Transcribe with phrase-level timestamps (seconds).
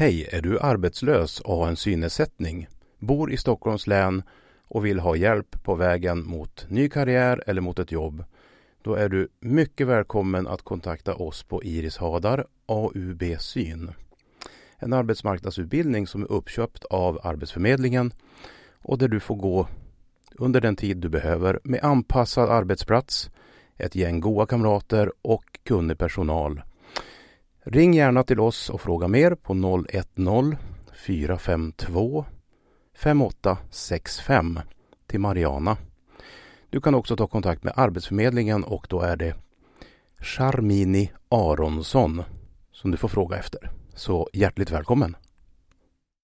[0.00, 4.22] Hej, är du arbetslös och har en synnedsättning, bor i Stockholms län
[4.68, 8.24] och vill ha hjälp på vägen mot ny karriär eller mot ett jobb?
[8.82, 13.90] Då är du mycket välkommen att kontakta oss på Iris Hadar AUB Syn.
[14.76, 18.12] En arbetsmarknadsutbildning som är uppköpt av Arbetsförmedlingen
[18.82, 19.68] och där du får gå
[20.38, 23.30] under den tid du behöver med anpassad arbetsplats,
[23.76, 26.62] ett gäng goa kamrater och kunnig personal
[27.64, 30.56] Ring gärna till oss och fråga mer på 010
[31.06, 32.24] 452
[32.94, 34.60] 5865
[35.06, 35.76] till Mariana.
[36.70, 39.34] Du kan också ta kontakt med Arbetsförmedlingen och då är det
[40.18, 42.22] Charmini Aronsson
[42.72, 43.70] som du får fråga efter.
[43.94, 45.16] Så hjärtligt välkommen!